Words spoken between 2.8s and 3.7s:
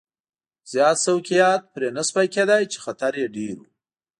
خطر یې ډېر و.